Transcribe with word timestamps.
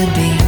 could 0.00 0.14
be. 0.14 0.39